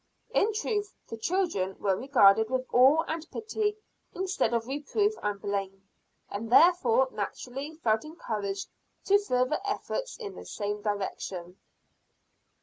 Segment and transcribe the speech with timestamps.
[0.33, 3.77] In truth, the children were regarded with awe and pity
[4.15, 5.83] instead of reproof and blame,
[6.27, 8.71] and therefore naturally felt encouraged
[9.05, 11.57] to further efforts in the same direction.